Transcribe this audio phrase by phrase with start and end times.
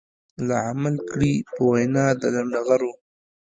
[0.47, 2.91] لا عمل کړي په وينا د لنډغرو.